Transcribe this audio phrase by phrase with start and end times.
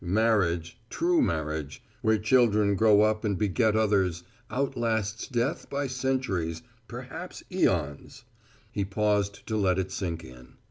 [0.03, 7.43] Marriage true marriage, where children grow up and beget others outlasts death by centuries, perhaps
[7.51, 8.23] eons."
[8.71, 10.53] He paused to let it sink in.